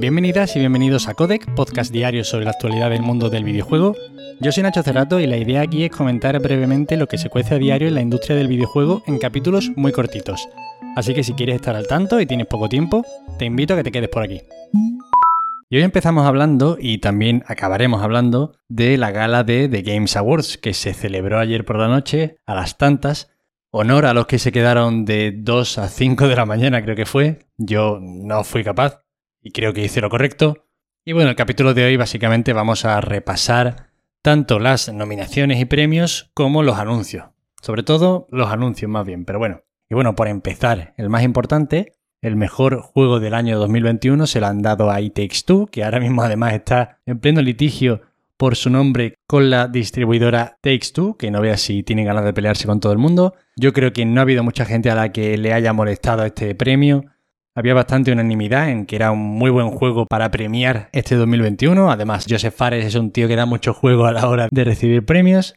[0.00, 3.94] Bienvenidas y bienvenidos a Codec, podcast diario sobre la actualidad del mundo del videojuego.
[4.40, 7.56] Yo soy Nacho Cerrato y la idea aquí es comentar brevemente lo que se cuece
[7.56, 10.48] a diario en la industria del videojuego en capítulos muy cortitos.
[10.96, 13.04] Así que si quieres estar al tanto y tienes poco tiempo,
[13.38, 14.40] te invito a que te quedes por aquí.
[15.68, 20.56] Y hoy empezamos hablando, y también acabaremos hablando, de la gala de The Games Awards,
[20.56, 23.36] que se celebró ayer por la noche, a las tantas.
[23.70, 27.04] Honor a los que se quedaron de 2 a 5 de la mañana, creo que
[27.04, 27.40] fue.
[27.58, 29.02] Yo no fui capaz,
[29.42, 30.66] y creo que hice lo correcto.
[31.04, 33.90] Y bueno, el capítulo de hoy básicamente vamos a repasar
[34.22, 37.24] tanto las nominaciones y premios como los anuncios.
[37.62, 39.62] Sobre todo los anuncios más bien, pero bueno.
[39.88, 44.46] Y bueno, por empezar, el más importante, el mejor juego del año 2021 se lo
[44.46, 48.02] han dado a It Takes Two, que ahora mismo además está en pleno litigio
[48.36, 52.32] por su nombre con la distribuidora Takes Two, que no vea si tiene ganas de
[52.32, 53.34] pelearse con todo el mundo.
[53.56, 56.54] Yo creo que no ha habido mucha gente a la que le haya molestado este
[56.54, 57.04] premio.
[57.54, 61.90] Había bastante unanimidad en que era un muy buen juego para premiar este 2021.
[61.90, 65.04] Además, Joseph Fares es un tío que da mucho juego a la hora de recibir
[65.04, 65.54] premios.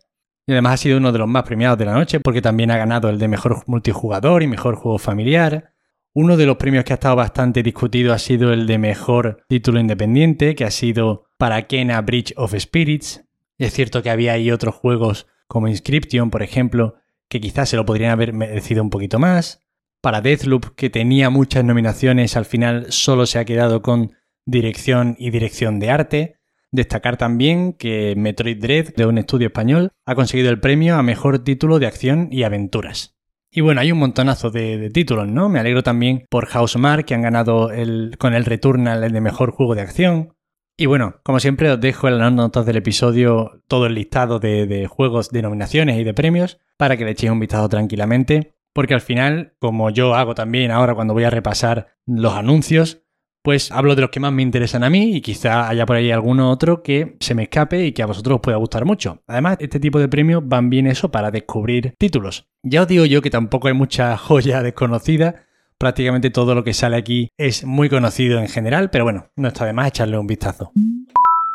[0.47, 2.77] Y además ha sido uno de los más premiados de la noche porque también ha
[2.77, 5.71] ganado el de mejor multijugador y mejor juego familiar.
[6.16, 9.80] Uno de los premios que ha estado bastante discutido ha sido el de mejor título
[9.80, 13.23] independiente, que ha sido para Kena Bridge of Spirits.
[13.58, 16.95] Es cierto que había ahí otros juegos como Inscription, por ejemplo,
[17.30, 19.62] que quizás se lo podrían haber merecido un poquito más.
[20.03, 24.11] Para Deathloop, que tenía muchas nominaciones, al final solo se ha quedado con
[24.45, 26.35] dirección y dirección de arte.
[26.73, 31.39] Destacar también que Metroid Dread, de un estudio español, ha conseguido el premio a mejor
[31.39, 33.15] título de acción y aventuras.
[33.49, 35.47] Y bueno, hay un montonazo de, títulos, ¿no?
[35.47, 39.51] Me alegro también por Housemark, que han ganado el, con el Returnal el de mejor
[39.51, 40.33] juego de acción.
[40.75, 44.67] Y bueno, como siempre os dejo en las notas del episodio todo el listado de,
[44.67, 48.53] de juegos, de nominaciones y de premios para que le echéis un vistazo tranquilamente.
[48.73, 53.03] Porque al final, como yo hago también ahora cuando voy a repasar los anuncios,
[53.43, 56.11] pues hablo de los que más me interesan a mí y quizá haya por ahí
[56.11, 59.21] alguno otro que se me escape y que a vosotros os pueda gustar mucho.
[59.27, 62.48] Además, este tipo de premios van bien eso para descubrir títulos.
[62.64, 65.43] Ya os digo yo que tampoco hay mucha joya desconocida.
[65.77, 69.65] Prácticamente todo lo que sale aquí es muy conocido en general, pero bueno, no está
[69.65, 70.71] de más echarle un vistazo.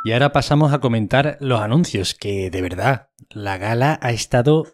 [0.04, 4.66] Y ahora pasamos a comentar los anuncios, que de verdad, la gala ha estado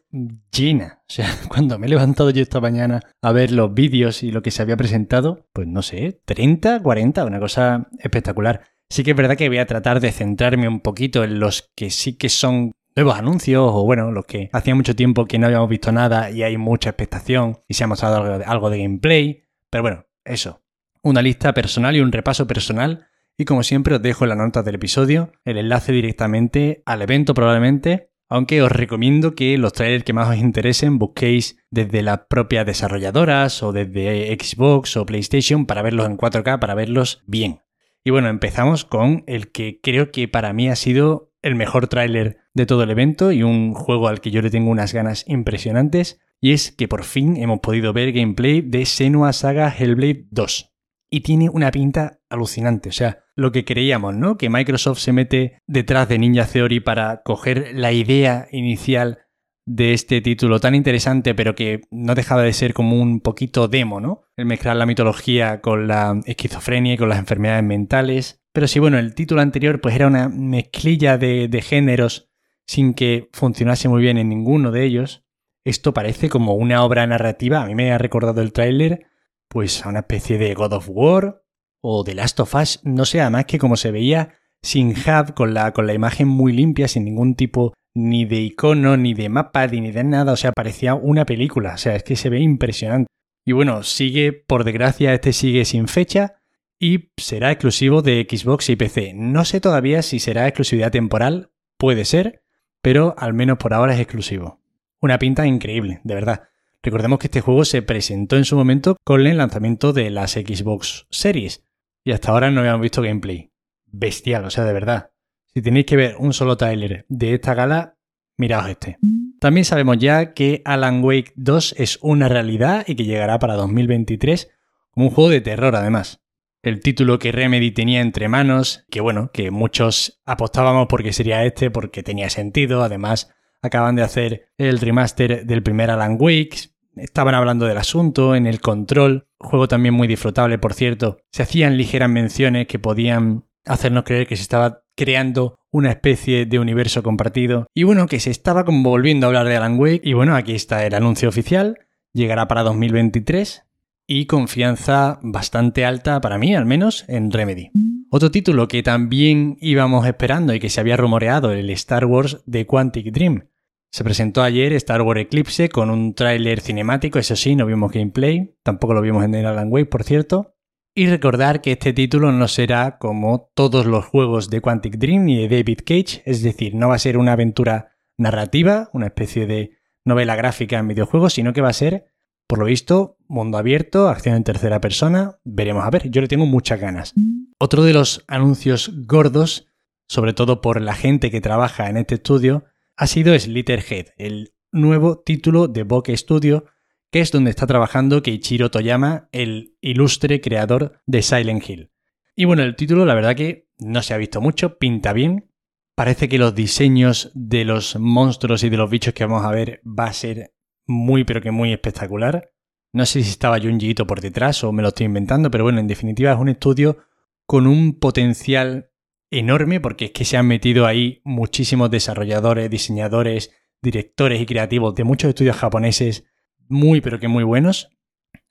[0.52, 1.02] llena.
[1.08, 4.42] O sea, cuando me he levantado yo esta mañana a ver los vídeos y lo
[4.42, 8.62] que se había presentado, pues no sé, 30, 40, una cosa espectacular.
[8.90, 11.90] Sí que es verdad que voy a tratar de centrarme un poquito en los que
[11.90, 15.68] sí que son nuevos anuncios o bueno, los que hacía mucho tiempo que no habíamos
[15.68, 19.48] visto nada y hay mucha expectación y se ha mostrado algo de, algo de gameplay.
[19.70, 20.60] Pero bueno, eso.
[21.02, 24.64] Una lista personal y un repaso personal y como siempre os dejo en las notas
[24.64, 30.12] del episodio el enlace directamente al evento probablemente, aunque os recomiendo que los trailers que
[30.12, 36.06] más os interesen busquéis desde las propias desarrolladoras o desde Xbox o PlayStation para verlos
[36.06, 37.60] en 4K, para verlos bien.
[38.02, 42.38] Y bueno, empezamos con el que creo que para mí ha sido el mejor tráiler
[42.54, 46.20] de todo el evento y un juego al que yo le tengo unas ganas impresionantes,
[46.40, 50.73] y es que por fin hemos podido ver gameplay de Senua Saga Hellblade 2
[51.14, 52.88] y tiene una pinta alucinante.
[52.88, 54.36] O sea, lo que creíamos, ¿no?
[54.36, 59.20] Que Microsoft se mete detrás de Ninja Theory para coger la idea inicial
[59.64, 64.00] de este título tan interesante, pero que no dejaba de ser como un poquito demo,
[64.00, 64.22] ¿no?
[64.36, 68.42] El mezclar la mitología con la esquizofrenia y con las enfermedades mentales.
[68.52, 72.28] Pero sí, bueno, el título anterior pues era una mezclilla de, de géneros
[72.66, 75.25] sin que funcionase muy bien en ninguno de ellos.
[75.64, 79.06] Esto parece como una obra narrativa, a mí me ha recordado el tráiler
[79.54, 81.41] pues a una especie de God of War
[81.81, 84.34] o The Last of Us, no sea más que como se veía
[84.65, 88.97] sin HUD, con la, con la imagen muy limpia, sin ningún tipo ni de icono,
[88.97, 92.16] ni de mapa, ni de nada, o sea, parecía una película, o sea, es que
[92.16, 93.06] se ve impresionante.
[93.47, 96.34] Y bueno, sigue, por desgracia, este sigue sin fecha
[96.81, 99.12] y será exclusivo de Xbox y PC.
[99.14, 102.43] No sé todavía si será exclusividad temporal, puede ser,
[102.82, 104.60] pero al menos por ahora es exclusivo.
[105.00, 106.48] Una pinta increíble, de verdad.
[106.84, 111.06] Recordemos que este juego se presentó en su momento con el lanzamiento de las Xbox
[111.08, 111.64] Series
[112.04, 113.50] y hasta ahora no habíamos visto gameplay.
[113.86, 115.10] Bestial, o sea, de verdad.
[115.54, 117.96] Si tenéis que ver un solo trailer de esta gala,
[118.36, 118.98] miraos este.
[119.40, 124.50] También sabemos ya que Alan Wake 2 es una realidad y que llegará para 2023
[124.90, 126.20] como un juego de terror además.
[126.60, 131.70] El título que Remedy tenía entre manos, que bueno, que muchos apostábamos porque sería este,
[131.70, 137.67] porque tenía sentido, además acaban de hacer el remaster del primer Alan Wake, estaban hablando
[137.67, 142.67] del asunto, en el control, juego también muy disfrutable, por cierto, se hacían ligeras menciones
[142.67, 148.06] que podían hacernos creer que se estaba creando una especie de universo compartido y bueno,
[148.06, 150.94] que se estaba como volviendo a hablar de Alan Wake y bueno, aquí está el
[150.94, 151.79] anuncio oficial,
[152.12, 153.64] llegará para 2023
[154.06, 157.70] y confianza bastante alta para mí al menos en Remedy.
[158.11, 162.67] Otro título que también íbamos esperando y que se había rumoreado, el Star Wars de
[162.67, 163.49] Quantic Dream.
[163.94, 168.58] Se presentó ayer Star Wars Eclipse con un tráiler cinemático, eso sí, no vimos gameplay,
[168.64, 170.56] tampoco lo vimos en el Alan Wake, por cierto.
[170.96, 175.37] Y recordar que este título no será como todos los juegos de Quantic Dream ni
[175.37, 179.79] de David Cage, es decir, no va a ser una aventura narrativa, una especie de
[180.05, 182.06] novela gráfica en videojuegos, sino que va a ser,
[182.49, 185.38] por lo visto, mundo abierto, acción en tercera persona.
[185.44, 187.14] Veremos a ver, yo le tengo muchas ganas.
[187.61, 189.69] Otro de los anuncios gordos,
[190.08, 192.64] sobre todo por la gente que trabaja en este estudio,
[192.96, 196.67] ha sido Slitterhead, el nuevo título de Bokeh Studio,
[197.11, 201.93] que es donde está trabajando Keiichiro Toyama, el ilustre creador de Silent Hill.
[202.35, 205.49] Y bueno, el título la verdad que no se ha visto mucho, pinta bien,
[205.94, 209.81] Parece que los diseños de los monstruos y de los bichos que vamos a ver
[209.87, 210.52] va a ser
[210.87, 212.50] muy pero que muy espectacular.
[212.93, 215.87] No sé si estaba Junji por detrás o me lo estoy inventando, pero bueno, en
[215.87, 216.99] definitiva es un estudio
[217.47, 218.90] con un potencial
[219.38, 223.50] enorme porque es que se han metido ahí muchísimos desarrolladores, diseñadores,
[223.82, 226.25] directores y creativos de muchos estudios japoneses
[226.69, 227.90] muy pero que muy buenos.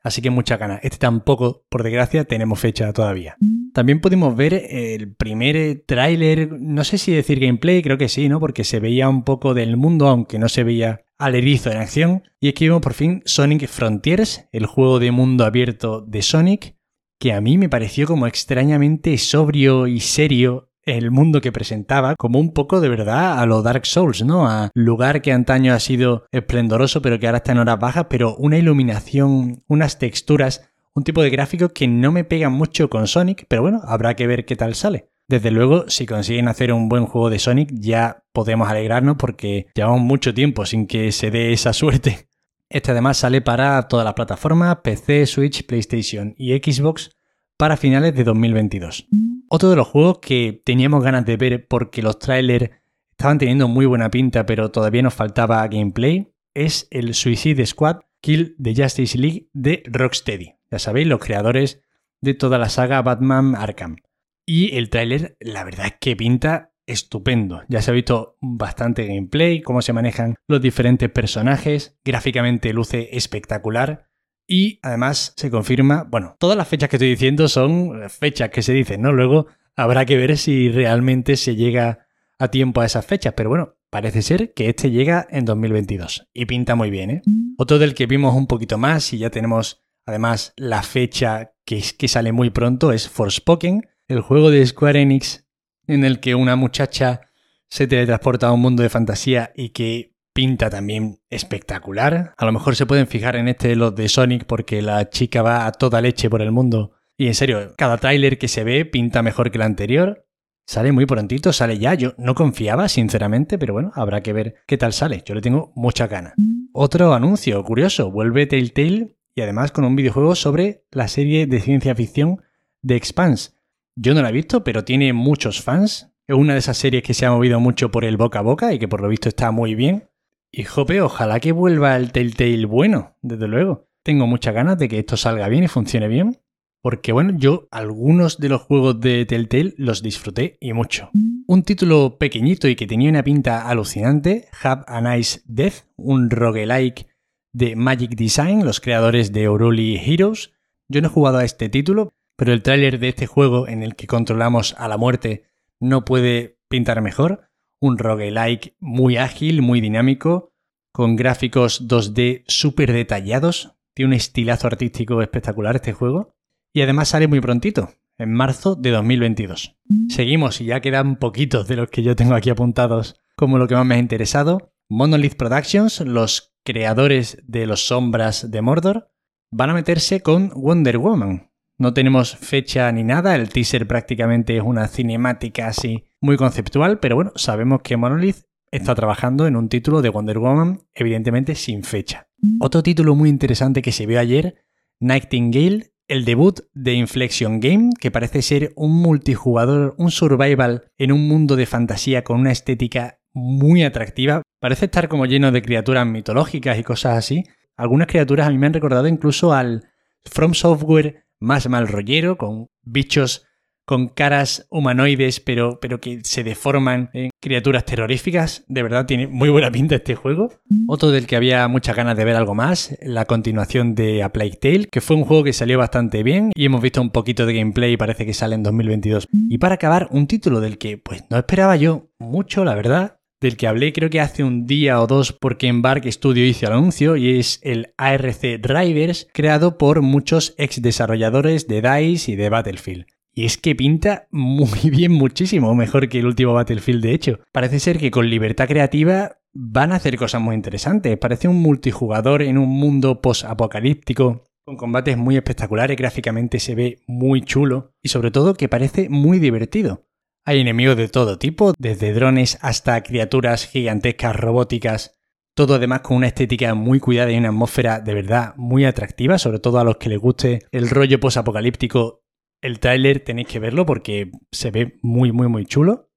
[0.04, 0.82] Así que mucha ganas.
[0.84, 3.38] Este tampoco, por desgracia, tenemos fecha todavía.
[3.74, 8.40] También pudimos ver el primer tráiler, no sé si decir gameplay, creo que sí, ¿no?
[8.40, 12.24] Porque se veía un poco del mundo, aunque no se veía al erizo en acción.
[12.42, 16.76] Y es que vimos por fin Sonic Frontiers, el juego de mundo abierto de Sonic,
[17.18, 22.40] que a mí me pareció como extrañamente sobrio y serio el mundo que presentaba como
[22.40, 24.48] un poco de verdad a lo Dark Souls, ¿no?
[24.48, 28.36] A lugar que antaño ha sido esplendoroso pero que ahora está en horas bajas, pero
[28.36, 33.46] una iluminación, unas texturas un tipo de gráfico que no me pega mucho con Sonic,
[33.48, 35.10] pero bueno, habrá que ver qué tal sale.
[35.28, 40.02] Desde luego, si consiguen hacer un buen juego de Sonic, ya podemos alegrarnos porque llevamos
[40.02, 42.28] mucho tiempo sin que se dé esa suerte.
[42.70, 47.12] Este además sale para todas las plataformas, PC, Switch, PlayStation y Xbox
[47.58, 49.08] para finales de 2022.
[49.56, 52.72] Otro de los juegos que teníamos ganas de ver porque los trailers
[53.12, 58.56] estaban teniendo muy buena pinta pero todavía nos faltaba gameplay es el Suicide Squad Kill
[58.60, 60.56] the Justice League de Rocksteady.
[60.72, 61.84] Ya sabéis, los creadores
[62.20, 63.98] de toda la saga Batman Arkham.
[64.44, 67.62] Y el tráiler, la verdad es que pinta estupendo.
[67.68, 74.10] Ya se ha visto bastante gameplay, cómo se manejan los diferentes personajes, gráficamente luce espectacular.
[74.48, 78.74] Y además se confirma, bueno, todas las fechas que estoy diciendo son fechas que se
[78.74, 79.14] dicen, ¿no?
[79.14, 82.08] Luego habrá que ver si realmente se llega
[82.40, 86.46] a tiempo a esas fechas, pero bueno, parece ser que este llega en 2022 y
[86.46, 87.22] pinta muy bien, ¿eh?
[87.58, 92.08] Otro del que vimos un poquito más y ya tenemos Además, la fecha que, que
[92.08, 95.46] sale muy pronto es Forspoken, el juego de Square Enix
[95.88, 97.22] en el que una muchacha
[97.70, 102.34] se teletransporta a un mundo de fantasía y que pinta también espectacular.
[102.38, 105.66] A lo mejor se pueden fijar en este los de Sonic porque la chica va
[105.66, 106.94] a toda leche por el mundo.
[107.18, 110.26] Y en serio, cada tráiler que se ve pinta mejor que el anterior.
[110.66, 111.94] Sale muy prontito, sale ya.
[111.94, 115.22] Yo no confiaba, sinceramente, pero bueno, habrá que ver qué tal sale.
[115.26, 116.34] Yo le tengo mucha gana.
[116.74, 121.94] Otro anuncio curioso, vuelve Telltale y además con un videojuego sobre la serie de ciencia
[121.96, 122.42] ficción
[122.82, 123.52] de Expanse.
[123.96, 126.10] Yo no la he visto, pero tiene muchos fans.
[126.28, 128.74] Es una de esas series que se ha movido mucho por el boca a boca
[128.74, 130.10] y que por lo visto está muy bien.
[130.56, 133.88] Y jope, ojalá que vuelva el Telltale bueno, desde luego.
[134.04, 136.38] Tengo muchas ganas de que esto salga bien y funcione bien.
[136.80, 141.10] Porque bueno, yo algunos de los juegos de Telltale los disfruté y mucho.
[141.48, 147.08] Un título pequeñito y que tenía una pinta alucinante, Have a Nice Death, un roguelike
[147.52, 150.52] de Magic Design, los creadores de Oruli Heroes.
[150.88, 153.96] Yo no he jugado a este título, pero el tráiler de este juego en el
[153.96, 155.46] que controlamos a la muerte
[155.80, 157.50] no puede pintar mejor.
[157.84, 160.54] Un roguelike muy ágil, muy dinámico,
[160.94, 163.76] con gráficos 2D súper detallados.
[163.94, 166.34] Tiene un estilazo artístico espectacular este juego.
[166.74, 169.76] Y además sale muy prontito, en marzo de 2022.
[170.08, 173.76] Seguimos y ya quedan poquitos de los que yo tengo aquí apuntados como lo que
[173.76, 174.72] más me ha interesado.
[174.88, 179.12] Monolith Productions, los creadores de los sombras de Mordor,
[179.52, 181.52] van a meterse con Wonder Woman.
[181.78, 187.16] No tenemos fecha ni nada, el teaser prácticamente es una cinemática así muy conceptual, pero
[187.16, 192.28] bueno, sabemos que Monolith está trabajando en un título de Wonder Woman, evidentemente sin fecha.
[192.60, 194.56] Otro título muy interesante que se vio ayer,
[195.00, 201.28] Nightingale, el debut de Inflection Game, que parece ser un multijugador, un survival en un
[201.28, 204.42] mundo de fantasía con una estética muy atractiva.
[204.60, 207.44] Parece estar como lleno de criaturas mitológicas y cosas así.
[207.76, 209.90] Algunas criaturas a mí me han recordado incluso al
[210.24, 213.46] From Software más mal rollero, con bichos
[213.86, 218.64] con caras humanoides, pero, pero que se deforman en criaturas terroríficas.
[218.68, 220.52] De verdad, tiene muy buena pinta este juego.
[220.88, 224.58] Otro del que había muchas ganas de ver algo más, la continuación de A Plague
[224.62, 227.54] Tale, que fue un juego que salió bastante bien y hemos visto un poquito de
[227.54, 229.28] gameplay y parece que sale en 2022.
[229.32, 233.58] Y para acabar, un título del que pues no esperaba yo mucho, la verdad, del
[233.58, 237.18] que hablé creo que hace un día o dos porque Embark Studio hizo el anuncio
[237.18, 243.06] y es el ARC Drivers creado por muchos ex desarrolladores de DICE y de Battlefield.
[243.34, 247.40] Y es que pinta muy bien, muchísimo mejor que el último Battlefield, de hecho.
[247.52, 251.18] Parece ser que con libertad creativa van a hacer cosas muy interesantes.
[251.18, 257.42] Parece un multijugador en un mundo post-apocalíptico, con combates muy espectaculares, gráficamente se ve muy
[257.42, 260.08] chulo y sobre todo que parece muy divertido.
[260.46, 265.20] Hay enemigos de todo tipo, desde drones hasta criaturas gigantescas robóticas,
[265.54, 269.60] todo además con una estética muy cuidada y una atmósfera de verdad muy atractiva, sobre
[269.60, 272.23] todo a los que les guste el rollo post-apocalíptico
[272.64, 276.10] el tráiler tenéis que verlo porque se ve muy, muy, muy chulo.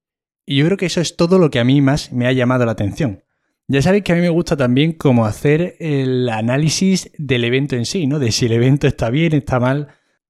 [0.45, 2.65] Y yo creo que eso es todo lo que a mí más me ha llamado
[2.65, 3.23] la atención.
[3.67, 7.85] Ya sabéis que a mí me gusta también como hacer el análisis del evento en
[7.85, 8.17] sí, ¿no?
[8.17, 9.89] De si el evento está bien, está mal,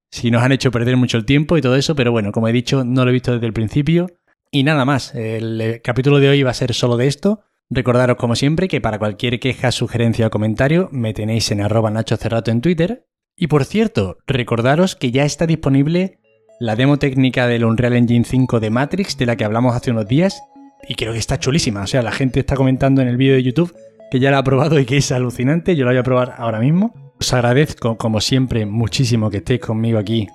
[0.09, 2.51] si nos han hecho perder mucho el tiempo y todo eso, pero bueno, como he
[2.51, 4.07] dicho, no lo he visto desde el principio.
[4.50, 7.41] Y nada más, el capítulo de hoy va a ser solo de esto.
[7.69, 12.17] Recordaros como siempre que para cualquier queja, sugerencia o comentario me tenéis en arroba Nacho
[12.17, 13.05] Cerrato en Twitter
[13.38, 16.20] y por cierto, recordaros que ya está disponible
[16.60, 20.08] la demo técnica del Unreal Engine 5 de Matrix, de la que hablamos hace unos
[20.08, 20.41] días,
[20.89, 21.82] y creo que está chulísima.
[21.82, 23.75] O sea, la gente está comentando en el vídeo de YouTube
[24.10, 25.75] que ya la ha probado y que es alucinante.
[25.75, 27.13] Yo la voy a probar ahora mismo.
[27.20, 30.27] Os agradezco, como siempre, muchísimo que estéis conmigo aquí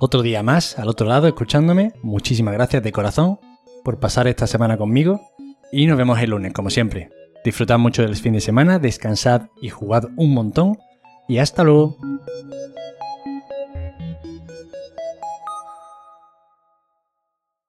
[0.00, 1.92] otro día más, al otro lado, escuchándome.
[2.02, 3.38] Muchísimas gracias de corazón
[3.84, 5.20] por pasar esta semana conmigo.
[5.70, 7.10] Y nos vemos el lunes, como siempre.
[7.44, 10.76] Disfrutad mucho del fin de semana, descansad y jugad un montón
[11.28, 11.94] y hasta luego.